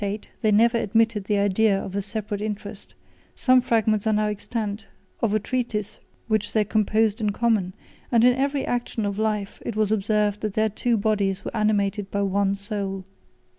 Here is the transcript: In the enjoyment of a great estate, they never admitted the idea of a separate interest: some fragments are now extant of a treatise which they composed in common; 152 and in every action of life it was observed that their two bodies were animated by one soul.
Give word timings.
In 0.01 0.07
the 0.07 0.07
enjoyment 0.07 0.25
of 0.25 0.25
a 0.25 0.29
great 0.31 0.35
estate, 0.35 0.41
they 0.41 0.63
never 0.63 0.77
admitted 0.83 1.23
the 1.25 1.37
idea 1.37 1.79
of 1.85 1.95
a 1.95 2.01
separate 2.01 2.41
interest: 2.41 2.95
some 3.35 3.61
fragments 3.61 4.07
are 4.07 4.13
now 4.13 4.29
extant 4.29 4.87
of 5.21 5.35
a 5.35 5.39
treatise 5.39 5.99
which 6.27 6.53
they 6.53 6.63
composed 6.65 7.21
in 7.21 7.29
common; 7.29 7.65
152 8.09 8.15
and 8.15 8.23
in 8.25 8.33
every 8.33 8.65
action 8.65 9.05
of 9.05 9.19
life 9.19 9.61
it 9.63 9.75
was 9.75 9.91
observed 9.91 10.41
that 10.41 10.55
their 10.55 10.69
two 10.69 10.97
bodies 10.97 11.45
were 11.45 11.55
animated 11.55 12.09
by 12.09 12.23
one 12.23 12.55
soul. 12.55 13.05